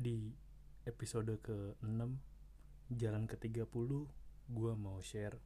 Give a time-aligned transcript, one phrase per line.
[0.00, 0.32] Di
[0.88, 2.00] episode ke-6
[2.88, 3.68] Jalan ke-30
[4.48, 5.36] Gua mau share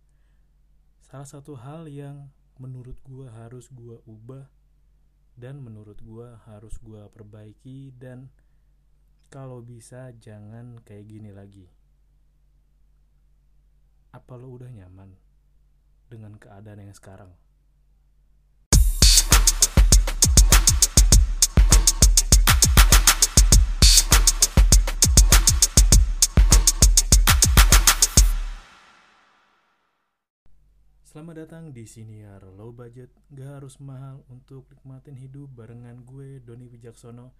[1.03, 2.31] Salah satu hal yang
[2.63, 4.47] menurut gua harus gua ubah
[5.35, 8.31] Dan menurut gua harus gua perbaiki Dan
[9.27, 11.67] kalau bisa jangan kayak gini lagi
[14.15, 15.19] Apa lo udah nyaman
[16.07, 17.35] dengan keadaan yang sekarang?
[31.15, 32.43] Selamat datang di Siniar.
[32.59, 37.31] Low Budget Gak harus mahal untuk nikmatin hidup barengan gue Doni Wijaksono.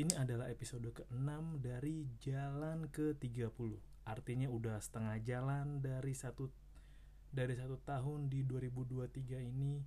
[0.00, 3.76] Ini adalah episode ke-6 dari jalan ke-30
[4.08, 6.48] Artinya udah setengah jalan dari satu
[7.28, 9.84] dari satu tahun di 2023 ini.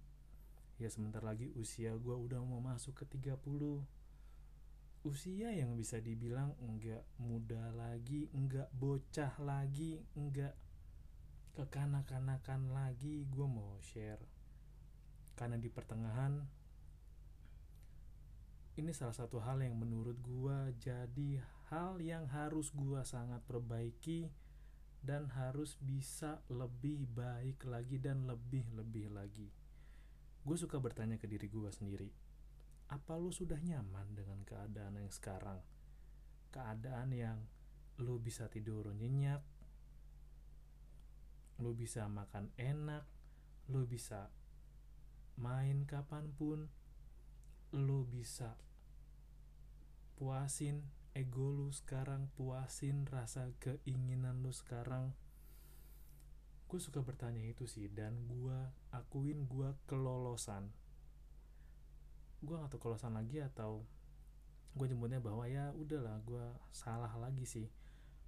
[0.78, 3.42] Ya sebentar lagi usia gue udah mau masuk ke 30
[5.02, 10.54] Usia yang bisa dibilang enggak muda lagi, enggak bocah lagi, enggak
[11.56, 14.22] kekanak-kanakan lagi gue mau share.
[15.40, 16.44] Karena di pertengahan
[18.76, 21.40] ini salah satu hal yang menurut gue jadi
[21.72, 24.28] hal yang harus gue sangat perbaiki
[25.00, 29.48] dan harus bisa lebih baik lagi dan lebih-lebih lagi.
[30.44, 32.26] Gue suka bertanya ke diri gue sendiri
[32.86, 35.58] apa lo sudah nyaman dengan keadaan yang sekarang?
[36.54, 37.40] Keadaan yang
[37.98, 39.42] lo bisa tidur nyenyak
[41.60, 43.08] lu bisa makan enak
[43.72, 44.30] lu bisa
[45.36, 46.70] main kapan pun
[47.76, 48.56] lu bisa
[50.16, 55.16] puasin ego lu sekarang puasin rasa keinginan lu sekarang.
[56.68, 58.58] Gue suka bertanya itu sih dan gue
[58.92, 60.76] akuin gue kelolosan.
[62.44, 63.88] Gue gak tau kelolosan lagi atau
[64.76, 66.46] gue nyebutnya bahwa ya udahlah gue
[66.76, 67.72] salah lagi sih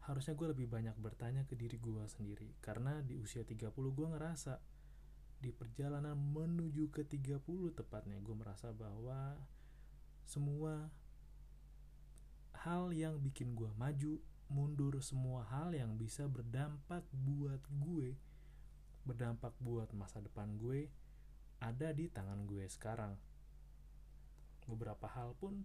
[0.08, 2.56] harusnya gue lebih banyak bertanya ke diri gue sendiri.
[2.64, 4.56] Karena di usia 30 gue ngerasa
[5.38, 7.44] di perjalanan menuju ke 30
[7.76, 9.38] tepatnya gue merasa bahwa
[10.26, 10.90] semua
[12.66, 14.17] hal yang bikin gue maju
[14.50, 18.17] mundur semua hal yang bisa berdampak buat gue
[19.06, 20.90] berdampak buat masa depan gue
[21.62, 23.17] ada di tangan gue sekarang.
[24.67, 25.64] Beberapa hal pun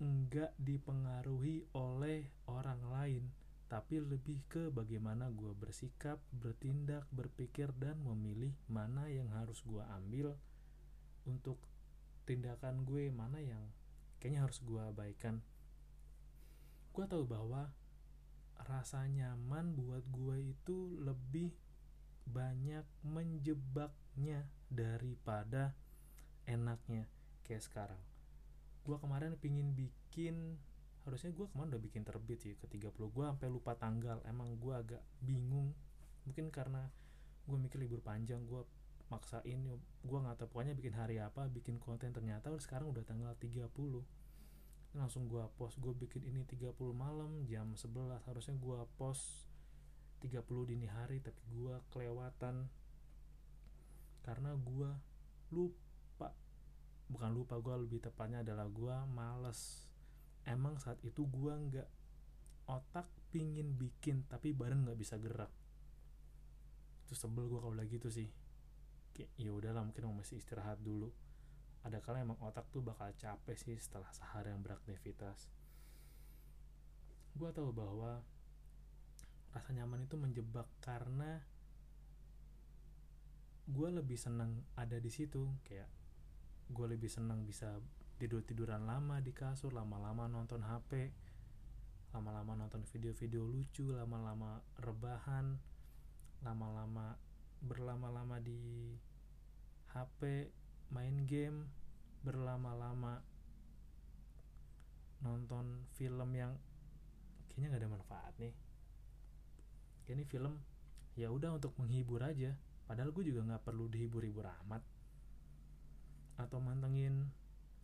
[0.00, 3.24] enggak dipengaruhi oleh orang lain
[3.72, 10.36] tapi lebih ke bagaimana gue bersikap, bertindak, berpikir, dan memilih mana yang harus gue ambil
[11.24, 11.56] untuk
[12.28, 13.64] tindakan gue, mana yang
[14.20, 15.40] kayaknya harus gue abaikan.
[16.92, 17.72] Gue tahu bahwa
[18.68, 21.56] rasa nyaman buat gue itu lebih
[22.28, 25.72] banyak menjebaknya daripada
[26.44, 27.08] enaknya
[27.40, 28.11] kayak sekarang
[28.82, 30.58] gue kemarin pingin bikin
[31.02, 34.74] harusnya gue kemarin udah bikin terbit sih ke 30 gue sampai lupa tanggal emang gue
[34.74, 35.74] agak bingung.
[36.26, 36.86] Mungkin karena
[37.46, 38.62] gue mikir libur panjang gue
[39.10, 39.60] maksain
[40.02, 43.68] gue nggak tahu pokoknya bikin hari apa bikin konten ternyata sekarang udah tanggal 30
[44.96, 49.52] langsung gue post gue bikin ini 30 malam jam 11 harusnya gue post
[50.22, 52.70] 30 dini hari tapi gue kelewatan.
[54.22, 54.90] Karena gue
[55.50, 55.91] lupa
[57.12, 59.84] bukan lupa gue lebih tepatnya adalah gue males.
[60.48, 61.88] Emang saat itu gue nggak
[62.66, 65.52] otak pingin bikin tapi badan nggak bisa gerak.
[67.04, 68.32] Itu sebel gue kalau lagi gitu sih.
[69.12, 71.12] Kayak ya udahlah mungkin mau masih istirahat dulu.
[71.84, 75.52] Ada kala emang otak tuh bakal capek sih setelah seharian beraktivitas.
[77.36, 78.24] Gue tahu bahwa
[79.52, 81.44] rasa nyaman itu menjebak karena
[83.68, 85.44] gue lebih senang ada di situ.
[85.66, 86.01] Kayak
[86.72, 87.78] gue lebih senang bisa
[88.16, 91.12] tidur tiduran lama di kasur lama-lama nonton HP
[92.16, 95.60] lama-lama nonton video-video lucu lama-lama rebahan
[96.42, 97.16] lama-lama
[97.62, 98.92] berlama-lama di
[99.92, 100.50] HP
[100.90, 101.68] main game
[102.24, 103.22] berlama-lama
[105.22, 106.58] nonton film yang
[107.48, 108.54] kayaknya nggak ada manfaat nih.
[110.10, 110.58] Ini film
[111.14, 112.52] ya udah untuk menghibur aja.
[112.84, 114.82] Padahal gue juga nggak perlu dihibur-hibur amat
[116.40, 117.28] atau mantengin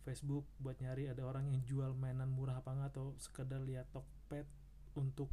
[0.07, 4.47] Facebook buat nyari ada orang yang jual mainan murah apa enggak atau sekedar lihat Tokped
[4.97, 5.29] untuk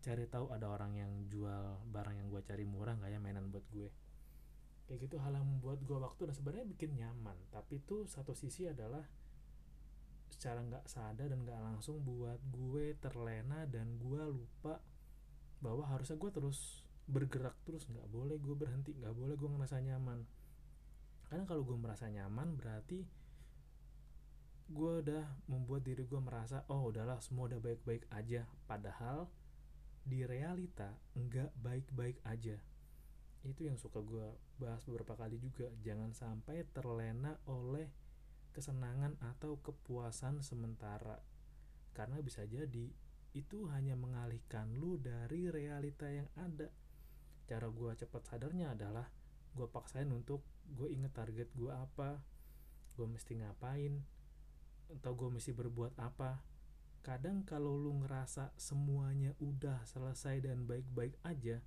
[0.00, 3.64] cari tahu ada orang yang jual barang yang gue cari murah nggak ya mainan buat
[3.68, 3.88] gue.
[4.88, 7.36] Kayak gitu hal yang membuat gue waktu dan sebenarnya bikin nyaman.
[7.52, 9.04] Tapi itu satu sisi adalah
[10.30, 14.80] secara nggak sadar dan nggak langsung buat gue terlena dan gue lupa
[15.60, 17.84] bahwa harusnya gue terus bergerak terus.
[17.90, 20.24] Nggak boleh gue berhenti nggak boleh gue ngerasa nyaman
[21.30, 23.06] karena kalau gue merasa nyaman berarti
[24.70, 28.50] gue udah membuat diri gue merasa oh udahlah semua udah baik-baik aja.
[28.66, 29.30] Padahal
[30.02, 32.58] di realita nggak baik-baik aja.
[33.46, 34.26] Itu yang suka gue
[34.58, 35.70] bahas beberapa kali juga.
[35.86, 37.86] Jangan sampai terlena oleh
[38.50, 41.18] kesenangan atau kepuasan sementara.
[41.94, 42.90] Karena bisa jadi
[43.34, 46.70] itu hanya mengalihkan lu dari realita yang ada.
[47.46, 49.06] Cara gue cepat sadarnya adalah
[49.54, 52.22] gue paksain untuk gue inget target gue apa
[52.94, 53.96] gue mesti ngapain
[54.90, 56.42] atau gue mesti berbuat apa.
[57.00, 61.64] Kadang kalau lu ngerasa semuanya udah selesai dan baik-baik aja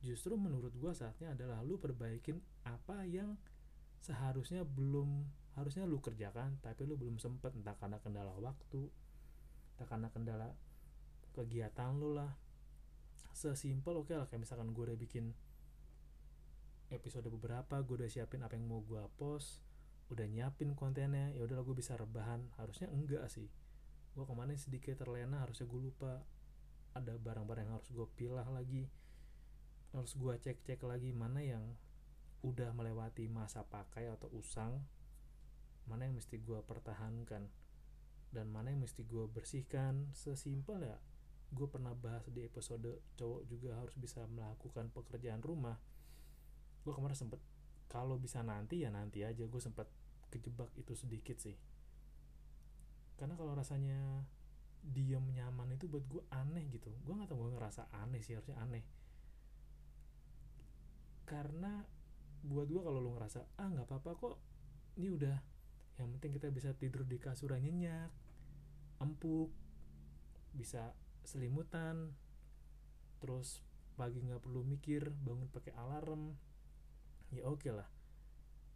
[0.00, 3.36] justru menurut gue saatnya adalah lu perbaikin apa yang
[4.00, 5.24] seharusnya belum
[5.56, 8.86] harusnya lu kerjakan tapi lu belum sempet entah karena kendala waktu
[9.76, 10.48] entah karena kendala
[11.36, 12.32] kegiatan lu lah.
[13.36, 15.36] Sesimpel oke okay lah kayak misalkan gue udah bikin
[16.90, 19.64] episode beberapa gue udah siapin apa yang mau gue post
[20.06, 22.46] udah nyiapin kontennya ya udahlah gue bisa rebahan.
[22.58, 23.50] Harusnya enggak sih.
[24.14, 26.22] Gue kemarin sedikit terlena harusnya gue lupa.
[26.94, 28.86] Ada barang-barang yang harus gue pilah lagi.
[29.90, 31.74] Harus gue cek-cek lagi mana yang
[32.46, 34.78] udah melewati masa pakai atau usang
[35.86, 37.46] mana yang mesti gue pertahankan
[38.34, 40.14] dan mana yang mesti gue bersihkan.
[40.14, 40.98] Sesimpel ya
[41.50, 45.78] gue pernah bahas di episode cowok juga harus bisa melakukan pekerjaan rumah
[46.86, 47.42] gue kemarin sempet
[47.90, 49.42] kalau bisa nanti ya nanti aja.
[49.50, 49.90] Gue sempat
[50.30, 51.58] kejebak itu sedikit sih.
[53.18, 54.22] Karena kalau rasanya
[54.86, 56.94] diem nyaman itu buat gue aneh gitu.
[57.02, 58.86] Gue nggak tahu gue ngerasa aneh sih harusnya aneh.
[61.26, 61.82] Karena
[62.46, 64.36] buat gue kalau lo ngerasa ah nggak apa-apa kok
[65.02, 65.36] ini udah
[65.98, 68.12] yang penting kita bisa tidur di kasur yang nyenyak
[69.02, 69.50] empuk
[70.54, 70.94] bisa
[71.26, 72.14] selimutan
[73.18, 73.66] terus
[73.98, 76.36] pagi nggak perlu mikir bangun pakai alarm
[77.34, 77.88] ya oke okay lah.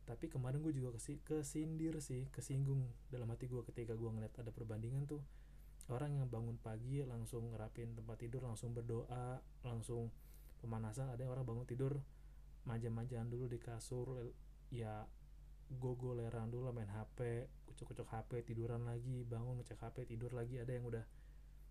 [0.09, 2.83] Tapi kemarin gue juga kesindir sih kesinggung
[3.13, 5.23] dalam hati gue ketika gue ngeliat ada perbandingan tuh
[5.91, 10.11] orang yang bangun pagi langsung ngerapin tempat tidur langsung berdoa langsung
[10.63, 11.99] pemanasan ada yang orang bangun tidur
[12.69, 14.31] manja-manjaan dulu di kasur
[14.71, 15.03] ya
[15.71, 20.71] gogo leran dulu main HP kucuk-kucuk HP tiduran lagi bangun ngecek HP tidur lagi ada
[20.71, 21.03] yang udah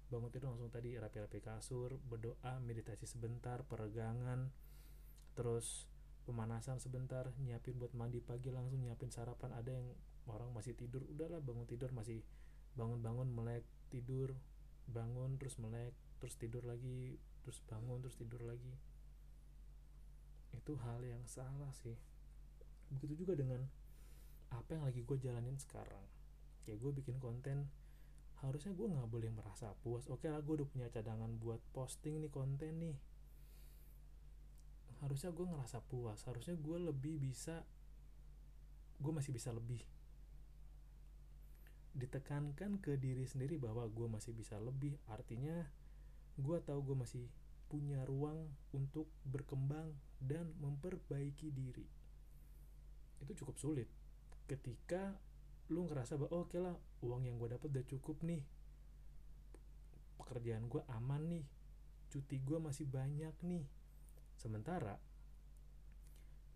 [0.09, 4.51] bangun tidur langsung tadi rapi-rapi kasur berdoa meditasi sebentar peregangan
[5.37, 5.87] terus
[6.29, 9.49] pemanasan sebentar nyiapin buat mandi pagi langsung nyiapin sarapan.
[9.57, 9.89] Ada yang
[10.29, 12.21] orang masih tidur udahlah bangun tidur masih
[12.77, 14.37] bangun-bangun melek tidur
[14.85, 18.77] bangun terus melek terus tidur lagi terus bangun terus tidur lagi.
[20.53, 21.97] Itu hal yang salah sih.
[22.93, 23.65] Begitu juga dengan
[24.53, 26.05] apa yang lagi gue jalanin sekarang.
[26.61, 27.73] Kayak gue bikin konten
[28.45, 30.05] harusnya gue nggak boleh merasa puas.
[30.13, 33.08] Oke lah gue udah punya cadangan buat posting nih konten nih
[34.99, 37.63] harusnya gue ngerasa puas harusnya gue lebih bisa
[38.99, 39.79] gue masih bisa lebih.
[41.95, 45.63] Ditekankan ke diri sendiri bahwa gue masih bisa lebih artinya
[46.35, 47.25] gue tahu gue masih
[47.71, 51.87] punya ruang untuk berkembang dan memperbaiki diri.
[53.23, 53.87] Itu cukup sulit.
[54.51, 55.15] Ketika
[55.71, 56.75] lu ngerasa bahwa oh, oke okay lah
[57.05, 58.43] uang yang gue dapat udah cukup nih.
[60.19, 61.45] Pekerjaan gue aman nih.
[62.11, 63.78] Cuti gue masih banyak nih
[64.39, 64.95] Sementara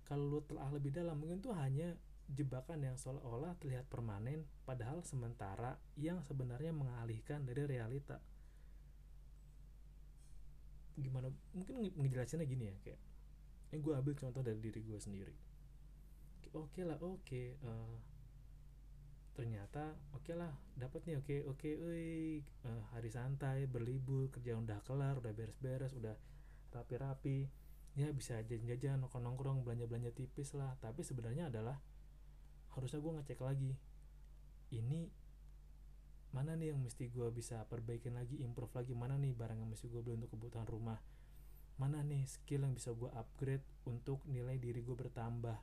[0.07, 1.95] kalau lu telah lebih dalam mungkin tuh hanya
[2.31, 8.23] jebakan yang seolah-olah terlihat permanen padahal sementara yang sebenarnya mengalihkan dari realita.
[10.95, 11.27] Gimana?
[11.51, 13.01] Mungkin ngejelasinnya gini ya kayak
[13.73, 15.35] ini gue ambil contoh dari diri gue sendiri.
[16.53, 17.25] Oke okay lah, oke.
[17.25, 17.57] Okay.
[17.65, 17.97] Uh, eh,
[19.33, 21.73] ternyata oke okay lah dapat nih oke okay, oke okay,
[22.69, 26.13] uh, hari santai berlibur kerja udah kelar udah beres-beres udah
[26.69, 27.49] rapi-rapi
[27.93, 30.73] ya bisa jajan-jajan nongkrong-nongkrong belanja-belanja tipis lah.
[30.81, 31.77] Tapi sebenarnya adalah
[32.73, 33.73] harusnya gue ngecek lagi
[34.73, 35.05] ini
[36.33, 38.97] mana nih yang mesti gue bisa perbaikin lagi improve lagi?
[38.97, 40.97] Mana nih barang yang mesti gue beli untuk kebutuhan rumah?
[41.77, 45.61] Mana nih skill yang bisa gue upgrade untuk nilai diri gue bertambah?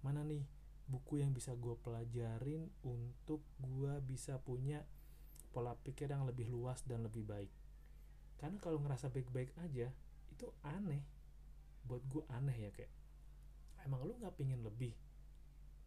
[0.00, 0.40] Mana nih
[0.88, 4.80] buku yang bisa gue pelajarin untuk gue bisa punya
[5.52, 7.52] pola pikir yang lebih luas dan lebih baik?
[8.40, 9.92] Karena kalau ngerasa baik-baik aja
[10.32, 11.04] itu aneh
[11.86, 12.92] buat gue aneh ya kayak
[13.86, 14.92] emang lu nggak pingin lebih?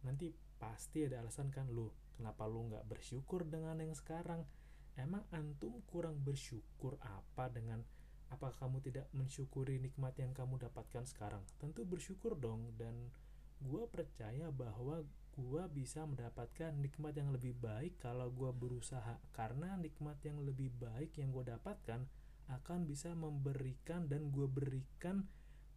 [0.08, 4.48] Nanti pasti ada alasan kan lu kenapa lu nggak bersyukur dengan yang sekarang?
[4.96, 7.84] Emang antum kurang bersyukur apa dengan
[8.30, 11.44] apa kamu tidak mensyukuri nikmat yang kamu dapatkan sekarang?
[11.60, 13.12] Tentu bersyukur dong dan
[13.60, 15.04] gue percaya bahwa
[15.40, 21.16] gue bisa mendapatkan nikmat yang lebih baik kalau gue berusaha karena nikmat yang lebih baik
[21.20, 22.04] yang gue dapatkan
[22.50, 25.22] akan bisa memberikan dan gue berikan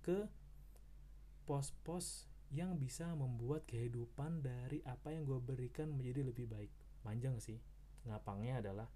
[0.04, 0.28] ke
[1.48, 6.70] pos-pos yang bisa membuat kehidupan dari apa yang gue berikan menjadi lebih baik.
[7.02, 7.58] Manjang sih.
[8.06, 8.88] Ngapangnya adalah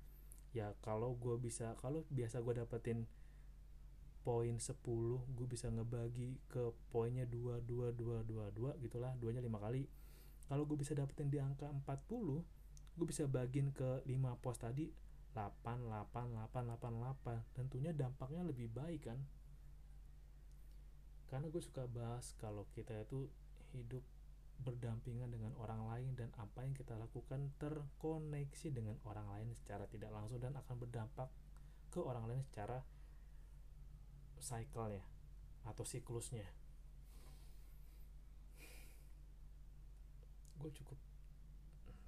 [0.53, 3.07] ya kalau gue bisa kalau biasa gue dapetin
[4.21, 4.75] poin 10
[5.39, 9.87] gue bisa ngebagi ke poinnya 2 2 2 2 2 gitulah duanya 5 kali.
[10.47, 12.43] Kalau gue bisa dapetin di angka 40
[12.97, 14.89] gue bisa bagiin ke 5 pos tadi
[15.37, 19.21] 8 8 8 8 8 tentunya dampaknya lebih baik kan
[21.27, 23.27] karena gue suka bahas kalau kita itu
[23.75, 24.03] hidup
[24.63, 30.09] berdampingan dengan orang lain dan apa yang kita lakukan terkoneksi dengan orang lain secara tidak
[30.09, 31.29] langsung dan akan berdampak
[31.93, 32.81] ke orang lain secara
[34.41, 35.03] cycle ya
[35.67, 36.47] atau siklusnya.
[40.57, 40.97] Gue cukup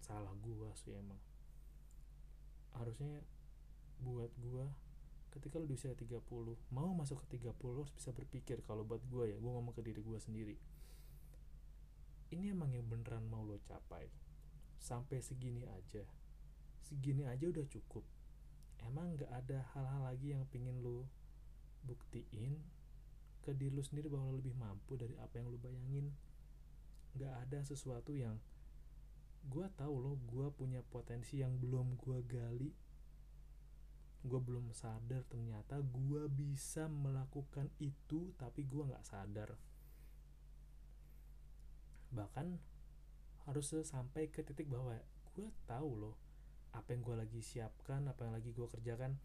[0.02, 1.22] salah gue sih emang.
[2.74, 3.22] Harusnya
[4.02, 4.66] buat gue
[5.30, 6.10] ketika lu di usia 30
[6.74, 10.02] mau masuk ke 30 harus bisa berpikir kalau buat gue ya gue ngomong ke diri
[10.02, 10.58] gue sendiri.
[12.30, 14.06] Ini emang yang beneran mau lo capai.
[14.78, 16.06] Sampai segini aja.
[16.86, 18.06] Segini aja udah cukup.
[18.86, 21.10] Emang gak ada hal-hal lagi yang pingin lo
[21.84, 22.58] buktiin
[23.42, 26.14] ke diri lu sendiri bahwa lu lebih mampu dari apa yang lu bayangin?
[27.18, 28.38] Gak ada sesuatu yang
[29.50, 32.70] gue tahu loh gue punya potensi yang belum gue gali
[34.30, 39.50] gue belum sadar ternyata gue bisa melakukan itu tapi gue nggak sadar.
[42.14, 42.48] Bahkan
[43.50, 44.94] harus sampai ke titik bahwa
[45.34, 46.16] gue tahu loh
[46.78, 49.18] apa yang gue lagi siapkan apa yang lagi gue kerjakan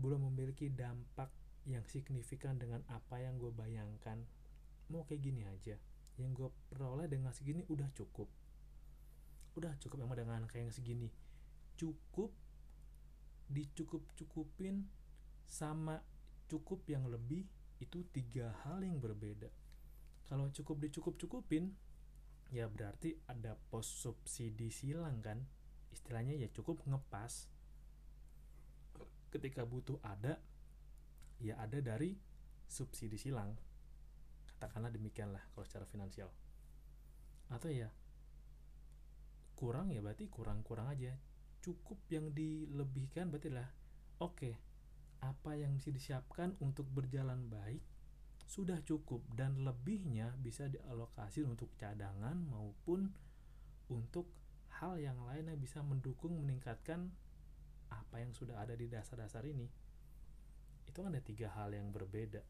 [0.00, 1.28] belum memiliki dampak
[1.64, 4.20] yang signifikan dengan apa yang gue bayangkan.
[4.92, 5.76] Mau kayak gini aja
[6.20, 8.28] yang gue peroleh dengan segini udah cukup.
[9.56, 11.08] Udah cukup emang dengan kayak segini.
[11.78, 12.30] Cukup
[13.48, 14.88] dicukup cukupin
[15.44, 16.00] sama
[16.48, 17.44] cukup yang lebih
[17.82, 19.50] itu tiga hal yang berbeda.
[20.24, 21.74] Kalau cukup dicukup cukupin
[22.48, 25.42] ya berarti ada pos subsidi silang kan?
[25.92, 27.50] Istilahnya ya cukup ngepas.
[29.28, 30.38] Ketika butuh ada
[31.42, 32.16] ya ada dari
[32.70, 33.52] subsidi silang.
[34.54, 36.30] Katakanlah demikianlah kalau secara finansial.
[37.52, 37.92] Atau ya
[39.54, 41.14] kurang ya berarti kurang-kurang aja
[41.64, 43.64] cukup yang dilebihkan berarti lah
[44.20, 44.52] oke
[45.24, 47.80] apa yang mesti disiapkan untuk berjalan baik
[48.44, 53.08] sudah cukup dan lebihnya bisa dialokasi untuk cadangan maupun
[53.88, 54.28] untuk
[54.80, 57.08] hal yang lain yang bisa mendukung meningkatkan
[57.88, 59.64] apa yang sudah ada di dasar-dasar ini.
[60.84, 62.44] Itu kan ada tiga hal yang berbeda.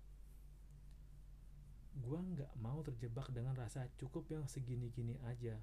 [1.95, 5.55] Gue nggak mau terjebak dengan rasa cukup yang segini-gini aja.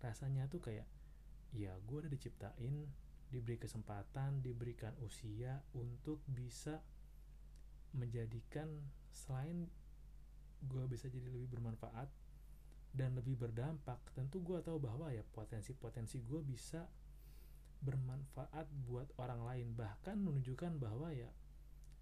[0.00, 0.88] Rasanya tuh kayak
[1.56, 2.84] ya gue udah diciptain
[3.28, 6.80] diberi kesempatan diberikan usia untuk bisa
[7.96, 8.68] menjadikan
[9.12, 9.68] selain
[10.64, 12.08] gue bisa jadi lebih bermanfaat
[12.92, 16.88] dan lebih berdampak tentu gue tahu bahwa ya potensi-potensi gue bisa
[17.78, 19.68] bermanfaat buat orang lain.
[19.76, 21.30] Bahkan menunjukkan bahwa ya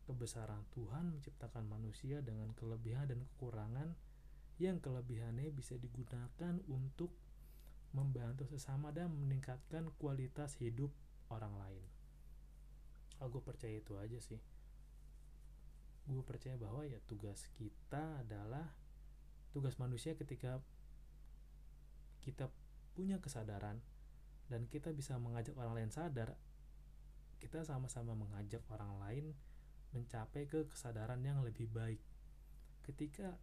[0.08, 3.92] kebesaran Tuhan menciptakan manusia dengan kelebihan dan kekurangan
[4.56, 7.12] yang kelebihannya bisa digunakan untuk
[7.96, 10.92] membantu sesama dan meningkatkan kualitas hidup
[11.32, 11.84] orang lain.
[13.24, 14.36] Oh, gue percaya itu aja sih.
[16.04, 18.76] Gue percaya bahwa ya tugas kita adalah
[19.56, 20.60] tugas manusia ketika
[22.20, 22.52] kita
[22.92, 23.80] punya kesadaran
[24.52, 26.36] dan kita bisa mengajak orang lain sadar,
[27.40, 29.26] kita sama-sama mengajak orang lain
[29.96, 31.98] mencapai ke kesadaran yang lebih baik.
[32.84, 33.40] Ketika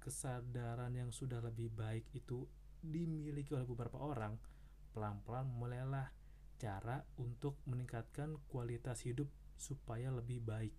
[0.00, 2.48] kesadaran yang sudah lebih baik itu
[2.80, 4.36] dimiliki oleh beberapa orang,
[4.96, 6.08] pelan-pelan mulailah
[6.60, 10.74] cara untuk meningkatkan kualitas hidup supaya lebih baik.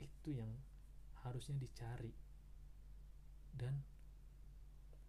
[0.00, 0.52] Itu yang
[1.24, 2.12] harusnya dicari.
[3.52, 3.76] Dan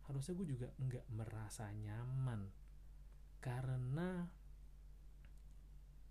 [0.08, 2.52] harusnya gue juga nggak merasa nyaman
[3.40, 4.28] karena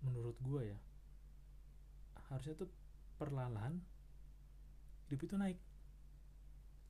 [0.01, 0.79] menurut gue ya
[2.29, 2.69] harusnya tuh
[3.21, 3.77] perlahan
[5.07, 5.59] hidup itu naik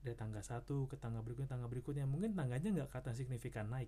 [0.03, 2.03] dari tangga satu ke tangga berikutnya tangga berikutnya.
[2.03, 3.87] Mungkin tangganya nggak kata signifikan naik.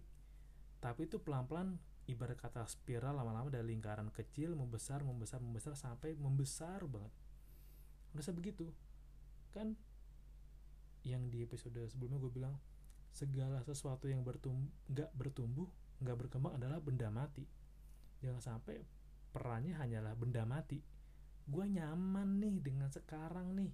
[0.79, 1.75] Tapi itu pelan-pelan
[2.07, 7.11] ibarat kata spiral lama-lama dari lingkaran kecil membesar membesar membesar sampai membesar banget.
[8.15, 8.71] Merasa begitu?
[9.51, 9.75] Kan
[11.05, 12.55] yang di episode sebelumnya gue bilang
[13.13, 15.69] segala sesuatu yang bertumbuh nggak bertumbuh
[16.01, 17.43] nggak berkembang adalah benda mati.
[18.23, 18.83] Jangan sampai
[19.35, 20.79] perannya hanyalah benda mati.
[21.45, 23.71] Gue nyaman nih dengan sekarang nih.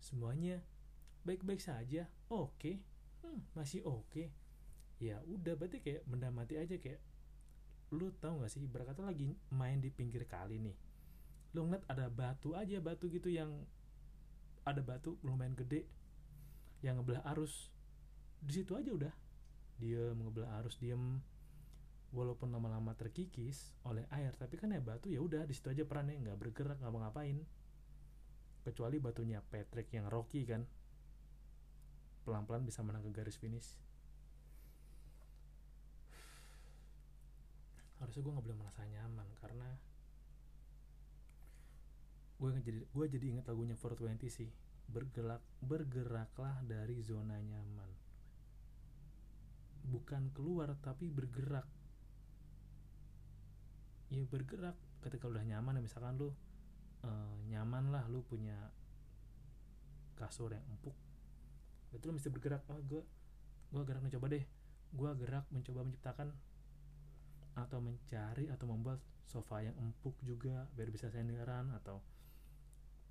[0.00, 0.60] Semuanya
[1.24, 2.06] baik-baik saja.
[2.28, 2.52] Oke.
[2.60, 2.74] Okay.
[3.24, 4.06] hmm, masih oke.
[4.12, 4.28] Okay.
[5.02, 7.02] ya udah berarti kayak benda mati aja kayak
[7.92, 10.76] lu tau gak sih berkata lagi main di pinggir kali nih.
[11.52, 13.50] Lu ngeliat ada batu aja batu gitu yang
[14.64, 15.84] ada batu lumayan gede
[16.80, 17.72] yang ngebelah arus.
[18.40, 19.14] Di situ aja udah.
[19.80, 21.20] Diem ngebelah arus diem.
[22.14, 26.22] Walaupun lama-lama terkikis oleh air tapi kan ya batu ya udah di situ aja perannya.
[26.22, 27.42] Nggak bergerak nggak ngapain
[28.64, 30.64] kecuali batunya Patrick yang Rocky kan
[32.24, 33.76] pelan-pelan bisa menang ke garis finish.
[38.00, 39.68] Harusnya gue nggak boleh merasa nyaman karena
[42.34, 44.50] gue jadi gue jadi inget lagunya 420 sih.
[44.84, 47.90] Bergerak bergeraklah dari zona nyaman.
[49.84, 51.68] Bukan keluar tapi bergerak.
[54.08, 56.32] Ya bergerak ketika udah nyaman ya misalkan lu
[57.04, 57.10] e,
[57.52, 58.56] nyaman lah lu punya
[60.16, 60.96] kasur yang empuk
[61.94, 62.62] itu lu mesti bergerak.
[62.68, 63.02] Oh gue
[63.70, 64.44] gue gerak nih coba deh.
[64.94, 66.28] Gue gerak mencoba menciptakan
[67.54, 68.98] atau mencari atau membuat
[69.30, 72.02] sofa yang empuk juga biar bisa senderan atau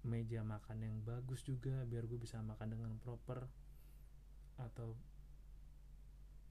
[0.03, 3.47] meja makan yang bagus juga biar gue bisa makan dengan proper
[4.59, 4.99] atau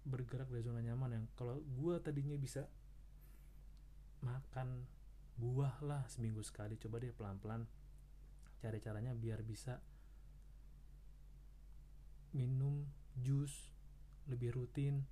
[0.03, 2.67] bergerak dari zona nyaman yang kalau gue tadinya bisa
[4.25, 4.89] makan
[5.37, 6.81] buah lah seminggu sekali.
[6.81, 7.69] Coba deh pelan-pelan
[8.63, 9.83] cari caranya biar bisa
[12.33, 12.89] minum
[13.21, 13.73] jus
[14.27, 15.05] lebih rutin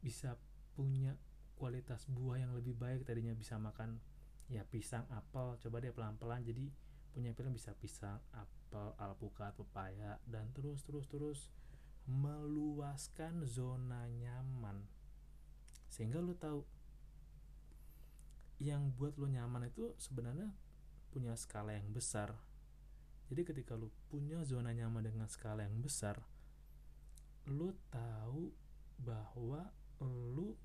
[0.00, 0.38] bisa
[0.74, 1.18] punya
[1.58, 3.04] kualitas buah yang lebih baik.
[3.04, 4.00] Tadinya bisa makan
[4.48, 6.42] ya pisang apel coba deh pelan-pelan.
[6.46, 6.72] Jadi
[7.10, 11.40] punya pilihan bisa pisang apel alpukat pepaya dan terus terus terus
[12.08, 14.86] meluaskan zona nyaman.
[15.90, 16.64] Sehingga lo tahu
[18.60, 20.52] yang buat lo nyaman itu sebenarnya
[21.10, 22.36] punya skala yang besar
[23.30, 26.18] jadi ketika lo punya zona nyaman dengan skala yang besar
[27.46, 28.50] lo tahu
[29.00, 29.70] bahwa
[30.04, 30.58] lo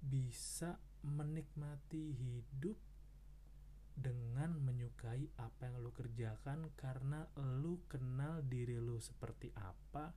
[0.00, 2.78] bisa menikmati hidup
[3.96, 10.12] dengan menyukai apa yang lo kerjakan karena lo kenal diri lo seperti apa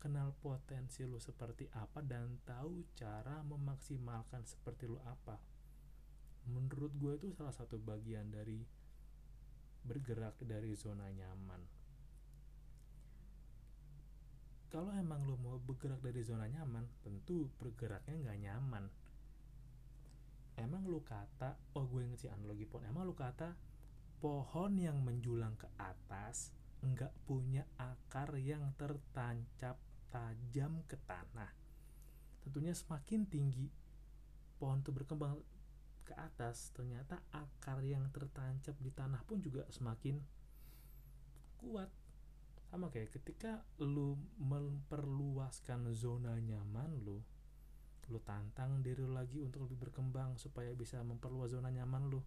[0.00, 5.36] kenal potensi lo seperti apa dan tahu cara memaksimalkan seperti lo apa.
[6.48, 8.64] Menurut gue itu salah satu bagian dari
[9.84, 11.62] bergerak dari zona nyaman.
[14.70, 18.84] Kalau emang lo mau bergerak dari zona nyaman tentu bergeraknya nggak nyaman.
[20.54, 22.86] Emang lo kata oh gue ngerti analogi pohon.
[22.86, 23.50] Emang lo kata
[24.22, 29.74] pohon yang menjulang ke atas nggak punya akar yang tertancap
[30.12, 31.50] tajam ke tanah.
[32.46, 33.66] Tentunya semakin tinggi
[34.60, 35.34] pohon itu berkembang
[36.10, 40.18] ke atas, ternyata akar yang tertancap di tanah pun juga semakin
[41.62, 41.86] kuat.
[42.66, 47.22] Sama kayak ketika lu memperluaskan zona nyaman lu,
[48.10, 52.18] lu tantang diri lu lagi untuk lebih berkembang supaya bisa memperluas zona nyaman lu.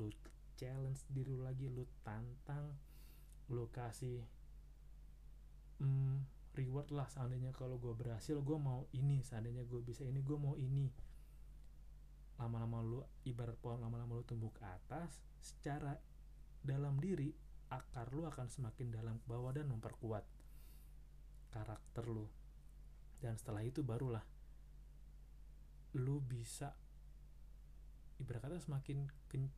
[0.00, 0.08] Lu
[0.56, 2.72] challenge diri lu lagi, lu tantang,
[3.52, 4.24] lu kasih
[5.84, 6.24] hmm,
[6.56, 10.56] reward lah seandainya kalau gue berhasil gue mau ini seandainya gue bisa ini gue mau
[10.56, 10.88] ini
[12.36, 15.96] lama-lama lu ibarat pohon lama-lama lu tumbuh ke atas secara
[16.60, 17.32] dalam diri
[17.72, 20.24] akar lu akan semakin dalam ke bawah dan memperkuat
[21.50, 22.28] karakter lu.
[23.16, 24.22] Dan setelah itu barulah
[25.96, 26.76] lu bisa
[28.20, 29.48] ibarat kata semakin ken,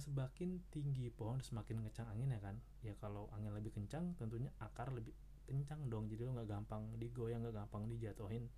[0.00, 2.56] semakin tinggi pohon semakin ngecang angin ya kan?
[2.80, 5.12] Ya kalau angin lebih kencang tentunya akar lebih
[5.44, 6.08] kencang dong.
[6.08, 8.48] Jadi lo nggak gampang digoyang nggak gampang dijatuhin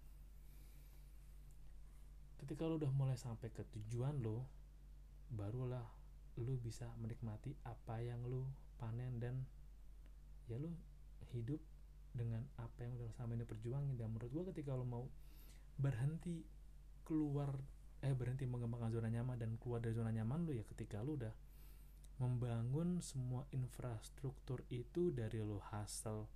[2.43, 4.47] ketika lo udah mulai sampai ke tujuan lo
[5.31, 5.87] barulah
[6.39, 9.47] lo bisa menikmati apa yang lo panen dan
[10.51, 10.71] ya lo
[11.31, 11.63] hidup
[12.15, 15.05] dengan apa yang udah sama ini perjuangin dan menurut gua ketika lo mau
[15.79, 16.47] berhenti
[17.03, 17.51] keluar
[18.05, 21.35] eh berhenti mengembangkan zona nyaman dan keluar dari zona nyaman lo ya ketika lo udah
[22.23, 26.31] membangun semua infrastruktur itu dari lo hasil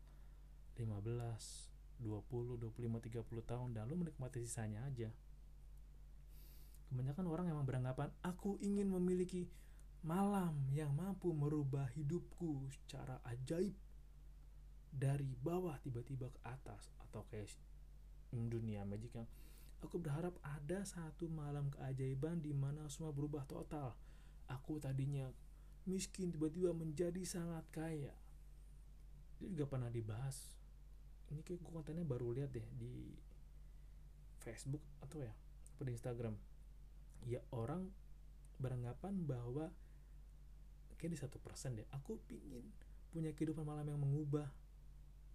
[0.79, 5.11] 15, 20, 25, 30 tahun dan lu menikmati sisanya aja.
[6.89, 9.49] Kebanyakan orang emang beranggapan, aku ingin memiliki
[10.01, 13.75] malam yang mampu merubah hidupku secara ajaib
[14.89, 17.53] dari bawah tiba-tiba ke atas atau kayak
[18.33, 19.29] dunia magic yang
[19.85, 23.93] aku berharap ada satu malam keajaiban di mana semua berubah total.
[24.49, 25.29] Aku tadinya
[25.85, 28.17] miskin tiba-tiba menjadi sangat kaya.
[29.37, 30.59] Itu juga pernah dibahas
[31.29, 33.13] ini kayak gue kontennya baru lihat deh di
[34.41, 35.33] Facebook atau ya
[35.77, 36.35] apa di Instagram
[37.27, 37.89] ya orang
[38.59, 39.71] beranggapan bahwa
[40.99, 42.67] kayak di satu persen deh aku pingin
[43.15, 44.51] punya kehidupan malam yang mengubah.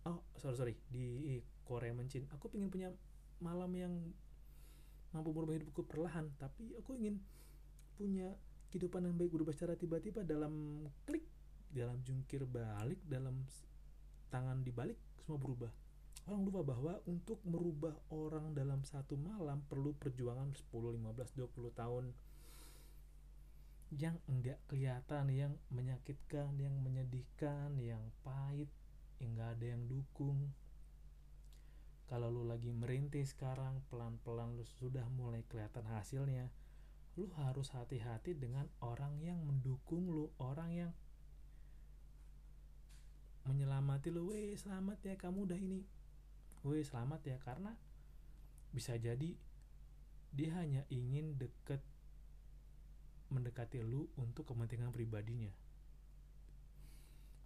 [0.04, 2.92] Oh sorry sorry di Korea Mencin aku pingin punya
[3.40, 3.94] malam yang
[5.16, 7.24] mampu merubah hidupku perlahan tapi aku ingin
[7.96, 8.36] punya
[8.74, 11.24] kehidupan yang baik berubah secara tiba-tiba dalam klik
[11.70, 13.46] dalam jungkir balik dalam
[14.34, 15.70] tangan dibalik semua berubah
[16.24, 22.06] orang lupa bahwa untuk merubah orang dalam satu malam perlu perjuangan 10, 15, 20 tahun.
[23.94, 28.72] Yang enggak kelihatan, yang menyakitkan, yang menyedihkan, yang pahit,
[29.20, 30.40] yang enggak ada yang dukung.
[32.08, 36.48] Kalau lu lagi merintis sekarang, pelan-pelan lu sudah mulai kelihatan hasilnya,
[37.20, 40.92] lu harus hati-hati dengan orang yang mendukung lu, orang yang
[43.44, 45.84] menyelamati lu, weh selamat ya kamu udah ini,
[46.64, 47.76] weh selamat ya karena
[48.72, 49.36] bisa jadi
[50.34, 51.84] dia hanya ingin deket
[53.30, 55.54] mendekati lu untuk kepentingan pribadinya.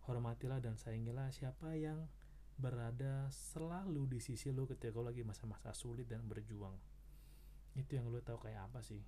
[0.08, 2.08] Hormatilah dan sayangilah siapa yang
[2.56, 6.76] berada selalu di sisi lu ketika lu lagi masa-masa sulit dan berjuang.
[7.76, 9.04] Itu yang lu tahu kayak apa sih.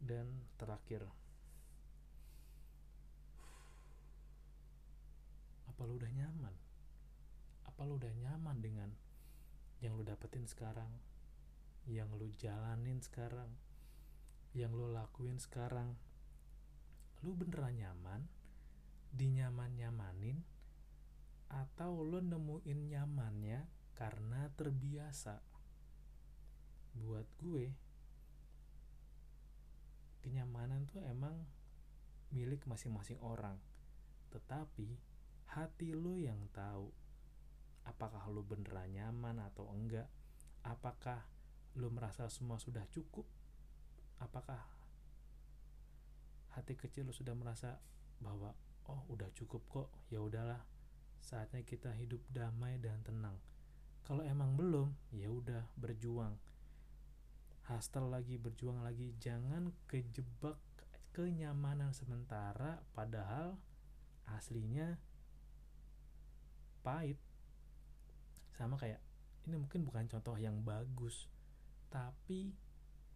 [0.00, 1.04] Dan terakhir,
[5.68, 6.69] apa lu udah nyaman?
[7.80, 8.92] Apa lu udah nyaman dengan
[9.80, 10.92] yang lu dapetin sekarang?
[11.88, 13.48] Yang lu jalanin sekarang?
[14.50, 15.94] yang lo lakuin sekarang
[17.22, 18.26] lo beneran nyaman
[19.14, 20.42] dinyaman-nyamanin
[21.46, 23.62] atau lo nemuin nyamannya
[23.94, 25.38] karena terbiasa
[26.98, 27.70] buat gue
[30.26, 31.46] kenyamanan tuh emang
[32.34, 33.54] milik masing-masing orang
[34.34, 34.98] tetapi
[35.54, 36.90] hati lo yang tahu
[37.86, 40.08] apakah lo beneran nyaman atau enggak?
[40.64, 41.24] Apakah
[41.78, 43.24] lo merasa semua sudah cukup?
[44.20, 44.60] Apakah
[46.52, 47.78] hati kecil lo sudah merasa
[48.20, 48.52] bahwa
[48.90, 50.60] oh udah cukup kok ya udahlah
[51.22, 53.36] saatnya kita hidup damai dan tenang.
[54.02, 56.34] Kalau emang belum ya udah berjuang.
[57.70, 59.14] Hustle lagi berjuang lagi.
[59.22, 60.58] Jangan kejebak
[61.14, 63.54] kenyamanan sementara padahal
[64.26, 64.98] aslinya
[66.82, 67.18] pahit
[68.60, 69.00] sama kayak
[69.48, 71.32] ini mungkin bukan contoh yang bagus
[71.88, 72.52] tapi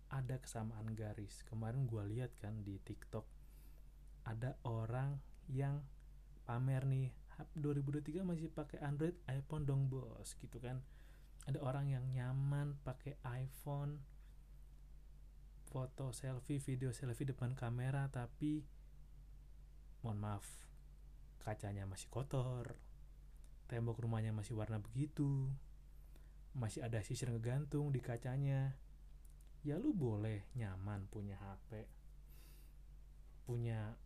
[0.08, 1.44] ada kesamaan garis.
[1.44, 3.28] Kemarin gue lihat kan di TikTok
[4.24, 5.20] ada orang
[5.52, 5.84] yang
[6.48, 7.12] pamer nih
[7.60, 10.80] 2023 masih pakai Android iPhone dong bos gitu kan.
[11.44, 14.00] Ada orang yang nyaman pakai iPhone
[15.68, 18.64] foto selfie video selfie depan kamera tapi
[20.00, 20.46] mohon maaf
[21.42, 22.78] kacanya masih kotor
[23.74, 25.50] tembok rumahnya masih warna begitu.
[26.54, 28.78] Masih ada sisir ngegantung di kacanya.
[29.66, 31.90] Ya lu boleh nyaman punya HP
[33.50, 33.98] punya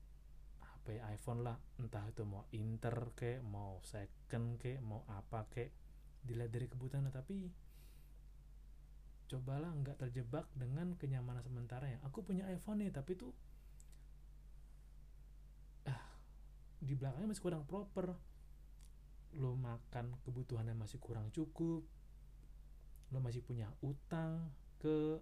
[0.64, 1.60] HP iPhone lah.
[1.76, 5.68] Entah itu mau inter ke mau second ke mau apa ke.
[6.24, 7.52] Dilihat dari kebutuhan tapi
[9.28, 12.00] cobalah nggak terjebak dengan kenyamanan sementara ya.
[12.08, 13.36] Aku punya iPhone nih tapi tuh
[15.84, 16.16] ah
[16.80, 18.16] di belakangnya masih kurang proper
[19.36, 21.84] lo makan kebutuhannya masih kurang cukup
[23.12, 24.48] lo masih punya utang
[24.80, 25.20] ke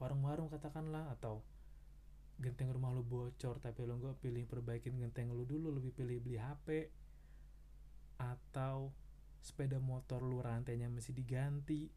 [0.00, 1.44] warung-warung katakanlah atau
[2.40, 6.38] genteng rumah lu bocor tapi lu nggak pilih perbaikin genteng lu dulu lebih pilih beli
[6.40, 6.90] HP
[8.18, 8.90] atau
[9.38, 11.92] sepeda motor lu rantainya masih diganti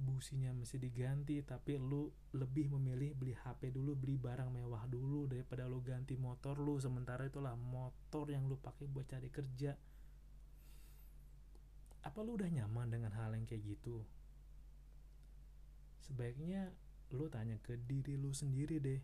[0.00, 5.68] businya masih diganti tapi lu lebih memilih beli HP dulu beli barang mewah dulu daripada
[5.68, 9.76] lu ganti motor lu sementara itulah motor yang lu pakai buat cari kerja
[12.00, 14.04] apa lu udah nyaman dengan hal yang kayak gitu?
[16.00, 16.72] Sebaiknya
[17.12, 19.00] lu tanya ke diri lu sendiri deh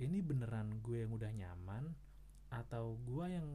[0.00, 1.92] ini beneran gue yang udah nyaman
[2.48, 3.48] atau gue yang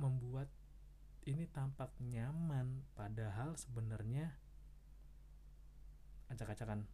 [0.00, 0.48] membuat
[1.24, 4.32] ini tampak nyaman padahal sebenarnya
[6.28, 6.84] acak-acakan.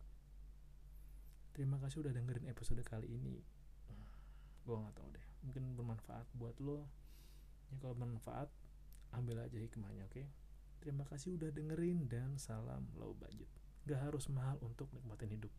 [1.55, 3.43] Terima kasih udah dengerin episode kali ini.
[4.63, 6.87] Gue nggak tahu deh mungkin bermanfaat buat lo.
[7.71, 8.51] Ya kalau bermanfaat
[9.15, 10.27] ambil aja hikmahnya oke okay?
[10.81, 13.51] terima kasih udah dengerin dan salam low budget
[13.89, 15.53] Gak harus mahal untuk nikmatin hidup.